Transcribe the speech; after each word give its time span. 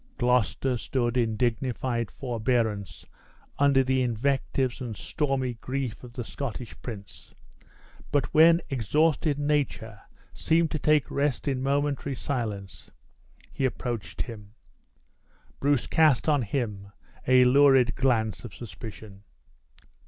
Gloucester 0.17 0.77
stood 0.77 1.15
in 1.15 1.37
dignified 1.37 2.09
forbearance 2.09 3.05
under 3.59 3.83
the 3.83 4.01
invectives 4.01 4.81
and 4.81 4.97
stormy 4.97 5.53
grief 5.53 6.03
of 6.03 6.13
the 6.13 6.23
Scottish 6.23 6.75
prince; 6.81 7.35
but 8.11 8.33
when 8.33 8.61
exhausted 8.71 9.37
nature 9.37 10.01
seemed 10.33 10.71
to 10.71 10.79
take 10.79 11.11
rest 11.11 11.47
in 11.47 11.61
momentary 11.61 12.15
silence, 12.15 12.89
he 13.51 13.63
approached 13.63 14.23
him. 14.23 14.55
Bruce 15.59 15.85
cast 15.85 16.27
on 16.27 16.41
him 16.41 16.91
a 17.27 17.43
lurid 17.45 17.93
glance 17.95 18.43
of 18.43 18.55
suspicion. 18.55 19.21